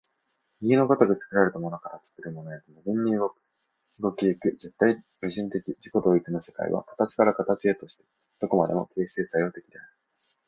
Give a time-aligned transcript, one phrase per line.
[0.61, 3.31] 右の如く作られたものから作るものへと無限に動
[4.13, 8.03] き行く絶対矛盾的自己同一の世界は、形から形へとして
[8.41, 9.87] 何処までも形成作用的である。